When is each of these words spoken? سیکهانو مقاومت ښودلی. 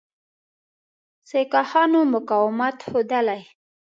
سیکهانو 1.29 1.99
مقاومت 2.13 2.77
ښودلی. 2.89 3.41